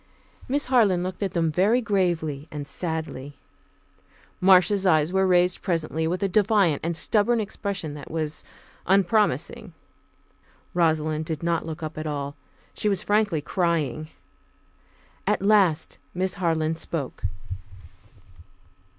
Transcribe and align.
Miss 0.47 0.65
Harland 0.65 1.03
looked 1.03 1.21
at 1.21 1.33
them 1.33 1.51
very 1.51 1.79
gravely 1.79 2.47
and 2.49 2.67
sadly. 2.67 3.37
Marcia's 4.39 4.83
eyes 4.83 5.13
were 5.13 5.27
raised 5.27 5.61
presently 5.61 6.07
with 6.07 6.23
a 6.23 6.27
defiant 6.27 6.79
and 6.83 6.97
stubborn 6.97 7.39
expression 7.39 7.93
that 7.93 8.09
was 8.09 8.43
unpromising. 8.87 9.73
Rosalind 10.73 11.25
did 11.25 11.43
not 11.43 11.67
look 11.67 11.83
up 11.83 11.99
at 11.99 12.07
all. 12.07 12.35
She 12.73 12.89
was 12.89 13.03
frankly 13.03 13.41
crying. 13.41 14.09
At 15.27 15.43
last 15.43 15.99
Miss 16.15 16.33
Harland 16.33 16.79
spoke. 16.79 17.25